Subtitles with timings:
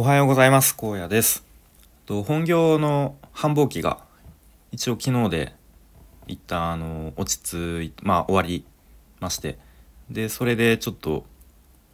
[0.00, 0.74] おはようございます。
[0.80, 1.44] 荒野です。
[2.06, 3.98] と本業の繁忙期が
[4.72, 5.52] 一応昨日で
[6.26, 8.64] 一旦あの落ち着いまあ終わり
[9.20, 9.58] まして。
[10.08, 11.26] でそれでちょっと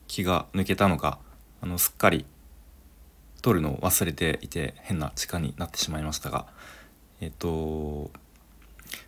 [0.07, 1.19] 気が抜けたのか
[1.61, 2.27] あのすっかり
[3.43, 6.47] 撮るのを忘れていて変な時間になってしまいましたが。
[7.21, 8.13] えっと、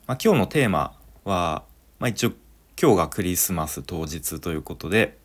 [0.08, 0.92] まあ、今日のテーマ
[1.22, 1.62] は、
[2.00, 2.32] まあ、一応
[2.76, 5.16] 今日がクリスマス当日ということで、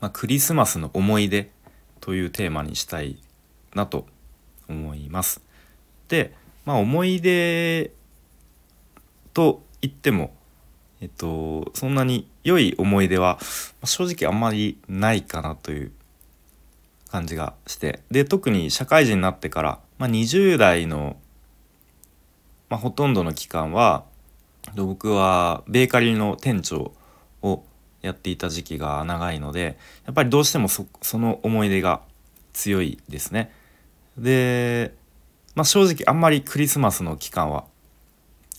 [0.00, 1.52] まあ、クリスマスの思い出
[2.00, 3.18] というテーマにしたい
[3.74, 4.06] なと
[4.68, 5.40] 思います。
[6.08, 7.92] で、まあ、思い出
[9.32, 10.34] と言っても、
[11.00, 13.38] えっと、そんなに良い思い出は
[13.84, 15.92] 正直あんまりないかなという
[17.10, 21.16] 感じがしてで特に社会人になってから、まあ、20代の、
[22.68, 24.04] まあ、ほとんどの期間は
[24.76, 26.92] 僕はベーカリーの店長
[27.42, 27.64] を
[28.02, 30.86] やっていた時期が長いのでやっぱりどうしてもそ
[31.18, 32.00] の思い出が
[32.52, 33.52] 強いですね。
[34.16, 34.94] で、
[35.54, 37.64] まあ、正直あんまりクリスマスの期間は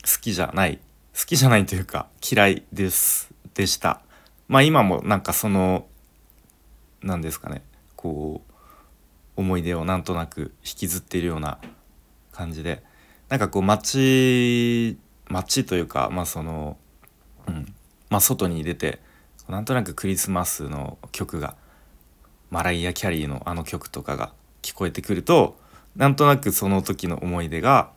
[0.03, 0.79] 好きじゃない
[1.17, 4.01] 好きじゃないというか嫌いですでした。
[4.47, 5.85] まあ今もなんかその
[7.01, 7.63] 何ですかね
[7.95, 8.51] こう
[9.35, 11.59] 思い出をなんとなく引きずっているような
[12.31, 12.83] 感じで
[13.29, 14.97] なんかこう街
[15.29, 16.77] 街というかまあその
[17.47, 17.73] うん
[18.09, 18.99] まあ外に出て
[19.49, 21.55] なんとなくクリスマスの曲が
[22.49, 25.57] マライア・キャリーのあの曲とかが聞こえてくると
[25.95, 27.91] なんとなくその時の思い出が、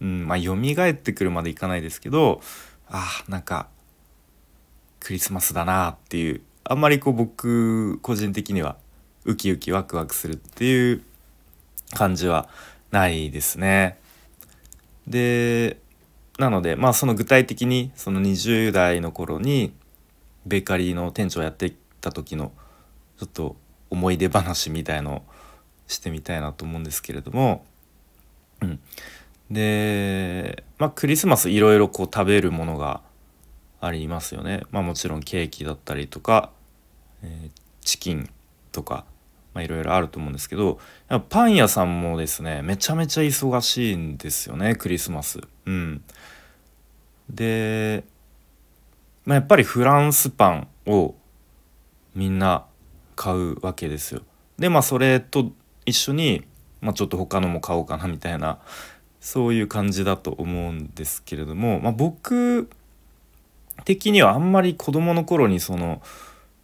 [0.00, 2.40] うんまあ蘇ってくるまでいかないですけど
[2.88, 3.68] あなんか
[5.00, 8.76] クリスマスだなっていうあんまりこう僕個人的には
[9.24, 11.02] ウキウキワクワクするっていう
[11.94, 12.48] 感じは
[12.90, 13.98] ないですね。
[15.06, 15.78] で
[16.38, 19.72] なのでまあその具体的にその20代の頃に
[20.46, 22.52] ベーカリーの店長やってた時の
[23.18, 23.56] ちょっと
[23.90, 25.22] 思い出話みたいのを
[25.86, 27.64] してみたいなと思うんですけれども、
[28.60, 28.80] うん、
[29.50, 33.02] でまあクリスマスいろいろこう食べるものが
[33.80, 34.62] ありますよね。
[34.70, 36.50] まあもちろんケーキだったりとか、
[37.22, 37.50] えー、
[37.80, 38.30] チキン
[38.70, 39.04] とか
[39.56, 40.78] いろいろあると思うんですけど
[41.28, 45.40] パン屋さんもですねめちゃめちゃ忙しいんですよねクリスマス。
[45.66, 46.02] うん、
[47.28, 48.04] で
[49.24, 51.14] まあ、やっぱりフランスパンを
[52.14, 52.64] みんな
[53.16, 54.22] 買うわけですよ。
[54.58, 55.52] でまあそれと
[55.86, 56.44] 一緒に、
[56.80, 58.58] まあ、ちょっと他のも買おうかなみたいな
[59.20, 62.68] そういう感じだと思うんですけれども、まあ、僕
[63.84, 66.02] 的にはあんまり子供の頃にその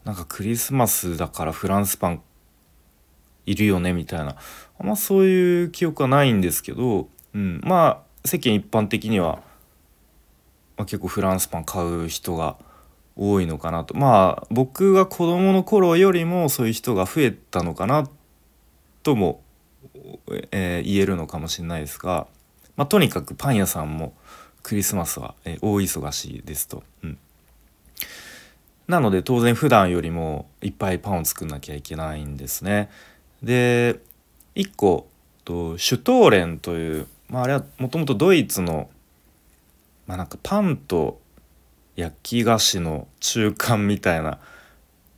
[0.04, 2.22] なんかクリスマスだからフランスパン
[3.46, 4.36] いるよねみたいな
[4.78, 9.40] あんまそういう記憶はないんですけど、うん、まあ世間一般的には
[10.78, 12.56] まあ、結構フランスパン買う人が
[13.16, 18.08] 多いのかなとまあ僕が子どもの頃よりもそういう人が増えたのかな
[19.02, 19.42] とも、
[20.52, 22.28] えー、言えるのかもしれないですが、
[22.76, 24.14] まあ、とにかくパン屋さんも
[24.62, 26.84] クリスマスは、えー、大忙しいですと。
[27.02, 27.18] うん
[28.86, 32.88] なので当然普段よりもいっぱいパンを作んなきゃいけないんですね。
[33.42, 34.00] で
[34.54, 35.06] 1個
[35.44, 38.88] とシュトーレンという、まあ、あれはもともとドイツの
[40.08, 41.20] まあなんかパンと
[41.94, 44.40] 焼き菓子の中間みたいな、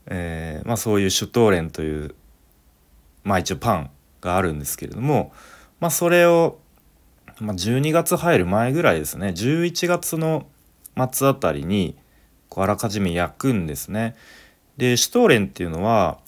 [0.07, 2.15] えー、まあ、そういうシュトーレンという
[3.23, 3.91] まあ一応パン
[4.21, 5.33] があるんですけれども、
[5.79, 6.59] まあ、それを、
[7.39, 10.47] まあ、12月入る前ぐらいですね11月の
[11.13, 11.97] 末あたりに
[12.49, 14.17] こうあらかじめ焼くんですね。
[14.77, 16.19] でシュトーレンっていうのは、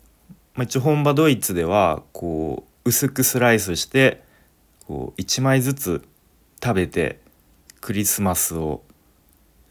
[0.55, 4.23] まあ、一応本場ドイツではこう薄くスライスして
[4.87, 6.07] こう1枚ずつ
[6.63, 7.22] 食べて
[7.83, 8.83] クリスマスを、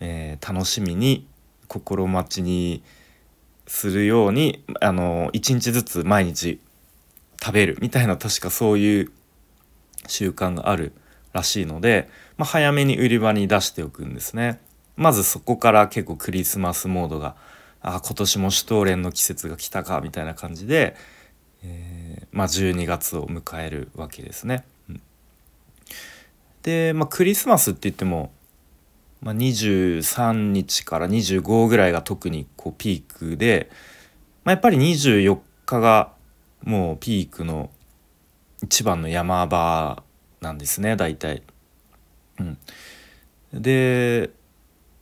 [0.02, 1.26] えー、楽しみに
[1.68, 2.84] 心待ちに
[3.66, 6.60] するようにあの1日ずつ毎日
[7.42, 9.12] 食べるみたいな確かそういう
[10.08, 10.92] 習慣がある
[11.32, 14.60] らしいので、まあ、早めに売り場に出しておくんですね。
[14.98, 17.38] まずそこから結構クリスマスモードが
[17.82, 20.98] あ今年もシュトーレンの季節が来たかみたいな感じで、
[21.64, 24.66] えー、まあ、12月を迎えるわけですね。
[26.64, 28.32] で、まあ、クリスマスって言っても、
[29.22, 33.70] まあ、23日から25ぐらいが特にこうピークで、
[34.44, 36.12] まあ、やっぱり24日が
[36.64, 37.70] もうピークの
[38.64, 40.04] 一番の山場
[40.40, 41.44] なんですね大体。
[42.40, 42.58] うん、
[43.54, 44.32] で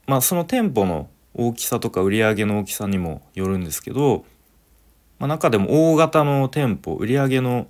[0.08, 4.26] まあその店舗の大きさとか売り上げの大きさにもよるんですけど、
[5.20, 7.68] まあ、中でも大型の店舗売り上げの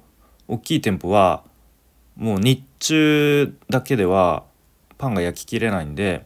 [0.47, 1.44] 大きい店舗は
[2.19, 4.44] もう日中だけでは
[4.98, 6.25] パンが焼ききれないんで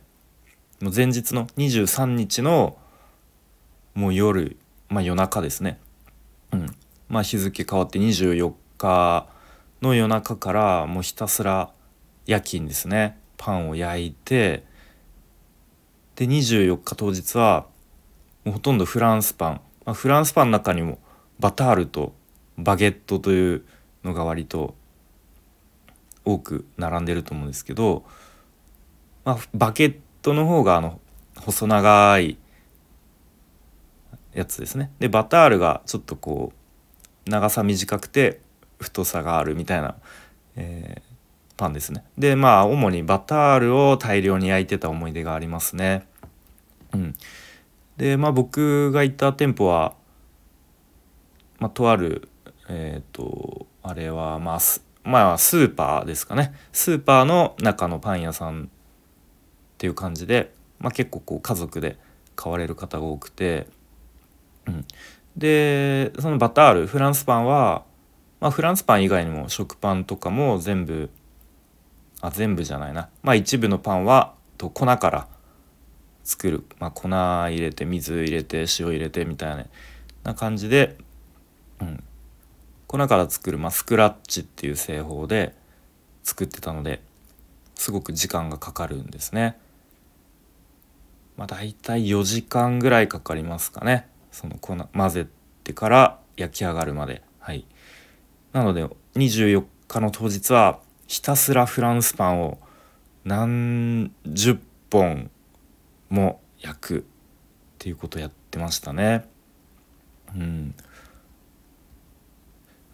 [0.82, 2.78] もう前日の23日の
[3.94, 4.58] もう夜
[4.90, 5.80] まあ夜中ですね、
[6.52, 6.76] うん。
[7.10, 9.28] まあ、日付変わって24日
[9.84, 11.72] の夜中からもうひたすら
[12.26, 13.20] 夜勤ですね。
[13.38, 14.64] パンを焼いて
[16.16, 17.68] で24日当日は
[18.46, 20.98] もうほとんどフランスパン、まあ、フランスパンの中にも
[21.40, 22.14] バタールと
[22.58, 23.64] バゲットという
[24.04, 24.74] のが割と
[26.26, 28.04] 多く並んでると思うんですけど、
[29.26, 31.00] まあ、バゲットの方があの
[31.38, 32.38] 細長い
[34.34, 34.92] やつですね。
[35.00, 36.54] でバタールがちょっとこ
[37.26, 38.42] う長さ短くて
[38.80, 39.96] 太さがあるみたいな、
[40.56, 41.02] えー、
[41.58, 42.04] パンですね。
[42.18, 46.08] でまあ主にバタールを大量に焼いてた思い出がありますね。
[46.94, 47.16] うん。
[47.98, 49.94] でまあ僕が行った店舗は、
[51.60, 52.28] まあ、とある
[52.70, 54.60] えっ、ー、とあれはまあ
[55.04, 56.54] まあスーパーですかね。
[56.72, 58.68] スーパーの中のパン屋さんっ
[59.78, 61.98] ていう感じで、まあ、結構こう家族で
[62.36, 63.68] 買われる方が多くて、
[64.66, 64.86] うん、
[65.36, 67.84] でそのバタールフランスパンは、
[68.40, 71.10] まあ、フランスパン以外にも食パンとかも全部
[72.22, 73.10] あ全部じゃないな。
[73.22, 75.28] まあ一部のパンはと粉から
[76.24, 79.70] 作る、まあ、粉入れて水入れて塩入れてみたい
[80.24, 80.96] な感じで、
[81.82, 82.04] うん、
[82.94, 85.56] 粉から作る、まあ、スクラッチっていう製法で
[86.22, 87.02] 作ってたので
[87.74, 89.58] すごく時間がかかるんですね。
[91.36, 94.08] まあ、大体4時間ぐらいかかりますかね。
[94.32, 95.28] その粉混ぜ
[95.64, 97.24] てから焼き上がるまで。
[97.40, 97.66] はい。
[98.52, 98.86] なので
[99.16, 102.60] 24日の当日はひたすらフランスパンを
[103.26, 104.60] 何十
[104.92, 105.32] 本
[106.10, 107.04] も焼くっ
[107.80, 109.28] ていうことをやってましたね。
[110.36, 110.76] うん。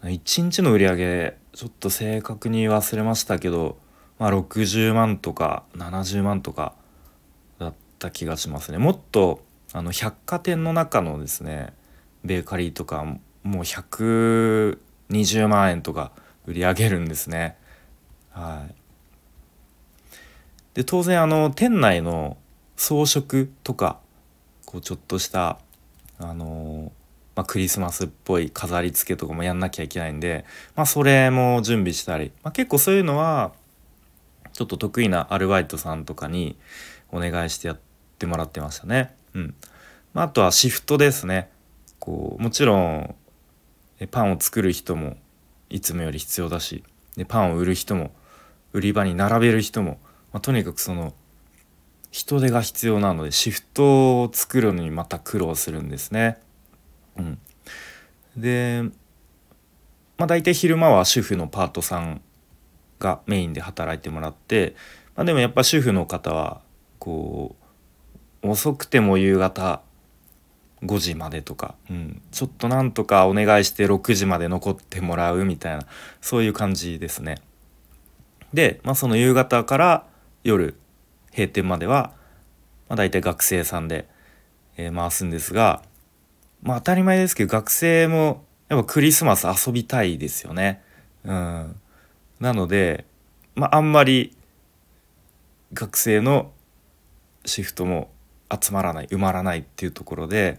[0.02, 3.78] 1日の売り上げちょっと正確に忘れましたけど、
[4.18, 6.74] まあ、60万とか70万とか
[7.58, 8.78] だった気がしますね。
[8.78, 11.74] もっとあの百貨店の中のですね
[12.24, 16.12] ベーカリーとかもう120万円とか
[16.46, 17.56] 売り上げるんですね。
[18.30, 18.74] はい。
[20.74, 22.36] で当然あの店内の
[22.76, 23.98] 装飾とか
[24.64, 25.58] こうちょっとした
[26.18, 26.92] あの
[27.34, 30.44] まあ、クリスマスっぽい飾り付けとかもやんなきゃいけないんで、
[30.74, 33.52] まあ、それも準備したり、まあ、結構そういうのは
[34.52, 36.56] ちょっと得意なアルバイトさんとかに
[37.12, 37.78] お願いしてやっ
[38.18, 39.14] てもらってましたね。
[39.34, 39.54] うん
[40.12, 41.50] まあ、あとはシフトですね。
[41.98, 43.14] こうもちろん
[44.10, 45.16] パンを作る人も
[45.68, 46.82] いつもより必要だし
[47.16, 48.12] でパンを売る人も
[48.72, 49.98] 売り場に並べる人も、
[50.32, 51.12] まあ、とにかくその
[52.10, 56.38] 人手が必要なのでシフトを作るのにまた苦労するんですね。
[57.20, 58.82] うん、で
[60.18, 62.20] まあ大体昼間は主婦のパートさん
[62.98, 64.74] がメインで働いてもらって、
[65.16, 66.60] まあ、でもやっぱ主婦の方は
[66.98, 67.56] こ
[68.42, 69.82] う遅くても夕方
[70.82, 75.86] 5時までとか、うん、ちょっとなんとかお願いして6時まで残ってもらうみたいな
[76.20, 77.36] そういう感じですね。
[78.54, 80.06] で、まあ、その夕方から
[80.42, 80.74] 夜
[81.32, 82.12] 閉店までは、
[82.88, 84.08] まあ、大体学生さんで、
[84.76, 85.82] えー、回すんですが
[86.62, 90.82] まあ当たり前ですけど学生もやっぱクリスマス遊びたいですよね。
[91.24, 91.80] うん、
[92.38, 93.04] なので、
[93.54, 94.36] まあ、あんまり
[95.72, 96.52] 学生の
[97.44, 98.10] シフトも
[98.50, 100.58] 集まらない埋まらないっていうところで、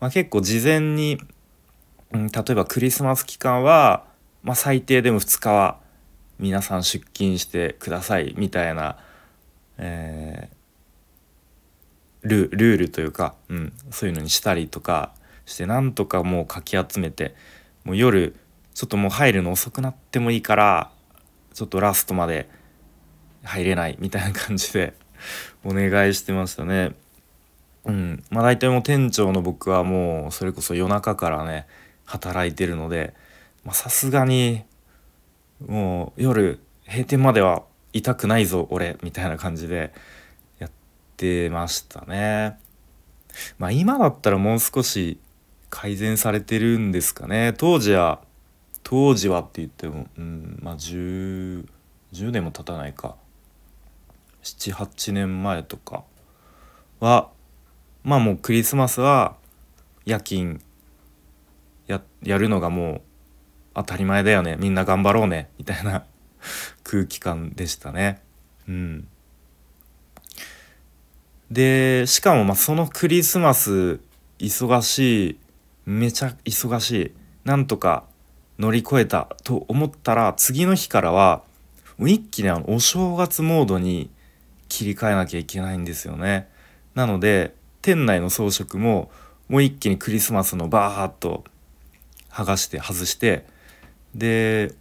[0.00, 1.18] まあ、結構事前に、
[2.12, 4.04] うん、例えばクリスマス期間は、
[4.42, 5.78] まあ、最低でも2日は
[6.38, 8.98] 皆さん出勤してくださいみたいな、
[9.78, 10.48] え
[12.24, 15.12] ルールというか、うん、そういうのにしたりとか
[15.46, 17.34] してなんとかもうかき集めて
[17.84, 18.34] もう夜
[18.74, 20.90] ちょっともう入るの遅くなってもいいから
[21.52, 22.48] ちょっとラストまで
[23.44, 24.94] 入れないみたいな感じで
[25.64, 26.92] お願いしてましたね。
[27.84, 31.66] うん、まあ大体もう店長の僕はもうそれこそ夜中からね
[32.06, 33.14] 働いてるので
[33.72, 34.64] さすがに
[35.66, 37.62] もう夜閉店までは
[37.92, 39.92] 痛くないぞ俺みたいな感じで
[41.14, 42.58] ってましたね。
[43.58, 45.18] まあ今だったらもう少し
[45.70, 47.54] 改善されてるんですかね。
[47.56, 48.20] 当時は
[48.82, 51.66] 当時はって言っても、うん、まあ 10,
[52.12, 53.16] 10年も経たないか
[54.42, 56.04] 78年前とか
[57.00, 57.30] は
[58.02, 59.36] まあもうクリスマスは
[60.04, 60.60] 夜勤
[61.86, 63.00] ややるのがもう
[63.74, 66.04] 当たり前だよねみんな頑張ろうねみたいな
[66.82, 68.20] 空気感でしたね。
[68.68, 69.08] うん
[71.50, 74.00] でしかもまそのクリスマス
[74.38, 75.38] 忙しい
[75.86, 77.12] めちゃ忙しい
[77.44, 78.04] なんとか
[78.58, 81.42] 乗り越えたと思ったら次の日からは
[82.00, 84.10] 一気にあのお正月モードに
[84.68, 86.48] 切り替えなきゃいけないんですよね。
[86.94, 89.10] なので店内の装飾も
[89.48, 91.44] もう一気にクリスマスのバーッと
[92.30, 93.46] 剥がして外して
[94.14, 94.72] で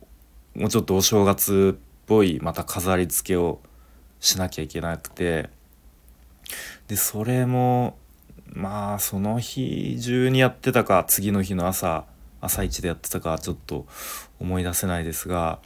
[0.56, 3.60] もうちょっとお正月っぽいまた飾り付けを
[4.20, 5.50] しなきゃいけなくて
[6.88, 7.98] でそれも
[8.48, 12.06] まあその日中にやってたか次の日の朝
[12.42, 13.86] 朝一でやってたかちょっと
[14.40, 15.60] 思い出せないですが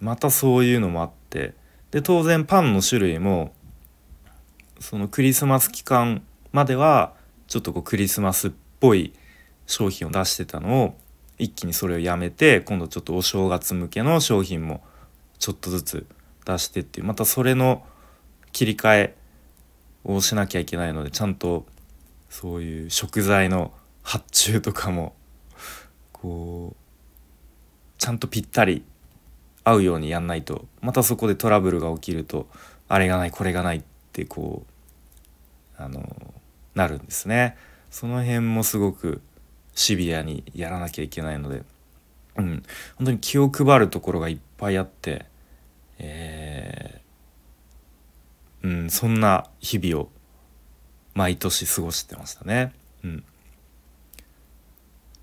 [0.00, 1.54] またそういうのもあって
[1.90, 3.52] で当然パンの種類も
[4.80, 7.14] そのクリスマス期間までは
[7.46, 9.12] ちょっとこうクリスマスっぽい
[9.66, 10.94] 商品を出してたのを
[11.38, 14.82] 一気にそれをやめて今度ちょっとお正月向けの商品も
[15.38, 16.06] ちょっとずつ
[16.44, 17.84] 出してっていうまたそれの
[18.52, 19.16] 切り替え
[20.04, 21.66] をしなきゃいけないのでちゃんと
[22.28, 25.14] そういう食材の発注とかも
[26.12, 26.76] こう
[27.98, 28.84] ちゃんとぴったり
[29.64, 32.48] 合うようにやんないとまたそこでトラブルが起きると
[32.88, 33.82] あれがないこれがないっ
[34.12, 34.64] てこ
[35.78, 36.02] うあの
[36.74, 37.56] なるんですね。
[37.90, 39.20] その辺もすごく
[39.74, 41.62] シビアにやらなきゃいけないので、
[42.36, 42.62] うん、
[42.96, 45.26] 本当に気を配るところがいっぱいあって、
[45.98, 47.00] えー、
[48.62, 50.08] うん、そんな日々を
[51.14, 52.72] 毎年過ごしてましたね。
[53.04, 53.24] うん、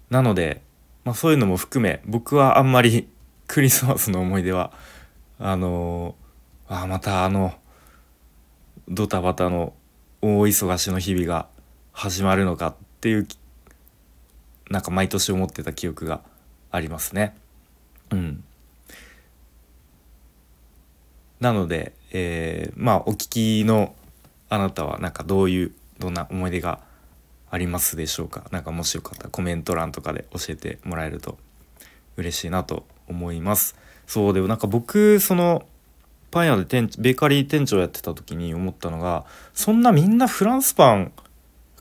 [0.09, 0.61] なので、
[1.05, 3.07] まあ、そういうのも含め僕はあんまり
[3.47, 4.71] クリスマスの思い出は
[5.39, 7.57] あのー、あまたあの
[8.87, 9.73] ドタバタの
[10.21, 11.47] 大忙しの日々が
[11.91, 13.27] 始まるのかっていう
[14.69, 16.21] なんか毎年思ってた記憶が
[16.69, 17.35] ありますね。
[18.11, 18.43] うん、
[21.39, 23.95] なので、えー、まあお聞きの
[24.49, 26.79] あなたはなんかどういうどんな思い出が
[27.51, 28.45] ありますでしょうか？
[28.51, 31.37] 何かもしよかったらコメント欄とかで教えてもらえると
[32.17, 33.75] 嬉しいなと思います。
[34.07, 35.65] そうでもなんか僕その
[36.31, 41.11] パン屋で店ベーカリー店長やってた時に思ったのがそんなみんなフランスパン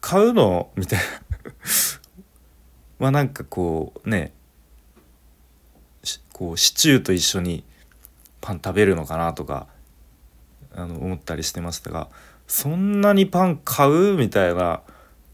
[0.00, 0.70] 買うの？
[0.76, 1.04] みたいな。
[2.98, 4.32] まあなんかこうね
[6.32, 7.64] こうシチューと一緒に
[8.40, 9.66] パン食べるのかなとか
[10.74, 12.08] あの思ったりしてましたが
[12.46, 14.82] そんなにパン買うみたいな、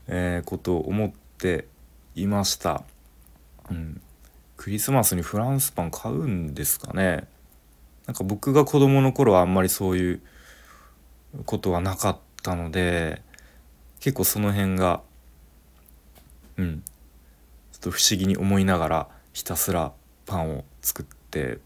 [0.08, 1.68] えー、ことを思って
[2.14, 2.82] いました。
[3.70, 4.00] うん、
[4.56, 7.28] クリスマスにフランスパン買うんですかね。
[8.06, 10.20] なんか僕が子供の頃はあんまりそういう
[11.46, 13.22] ことはなかったので
[14.00, 15.00] 結構その辺が
[16.56, 16.82] うん。
[17.72, 19.92] ちょっと不思議に思いながらひたすら
[20.26, 21.58] パンを作って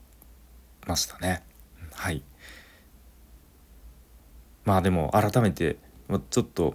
[0.88, 1.42] ましたね。
[1.92, 2.22] はい。
[4.64, 5.76] まあでも改めて
[6.30, 6.74] ちょっと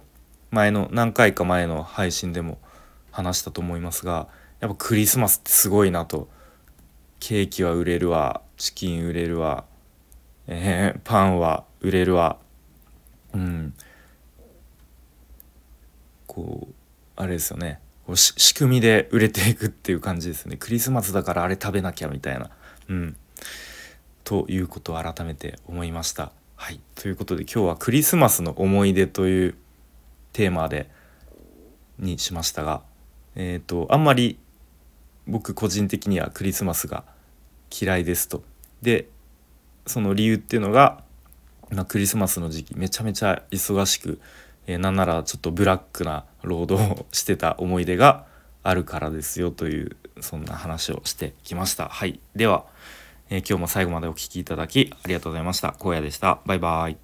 [0.50, 2.58] 前の何回か前の配信でも
[3.10, 4.28] 話したと思いますが
[4.60, 6.28] やっぱクリスマスってすごいなと。
[7.20, 8.42] ケーキは売れるわ。
[8.56, 9.64] チキン売れるわ、
[10.46, 12.38] えー、パンは売れるわ。
[13.32, 13.74] うん。
[16.26, 16.74] こう
[17.16, 17.80] あれですよね。
[18.14, 20.56] 仕組みで売れていくっていう感じですね。
[20.56, 22.50] クリスマスだからあれ食べなきゃみたいな。
[22.88, 23.16] うん。
[24.24, 29.54] ということを改めて思いましたはいということで今日はクリスマスの思い出という
[30.32, 30.90] テーマで
[31.98, 32.82] にしましたが
[33.36, 34.38] えっ、ー、とあんまり
[35.26, 37.04] 僕個人的にはクリスマスが
[37.70, 38.42] 嫌いですと。
[38.82, 39.08] で
[39.86, 41.02] その理由っていうのが、
[41.70, 44.20] まあ、クリスマスの時期めちゃめちゃ忙しく、
[44.66, 48.24] えー、なんならちょっとブラックな労働をしてた思い出が
[48.62, 51.88] あるからですよというそんな話をしてきました。
[51.88, 52.64] はい、では、
[53.30, 55.74] えー、今日も最後までお聴きいただきありがとうございました。
[55.80, 56.40] 荒野でした。
[56.46, 57.03] バイバイ。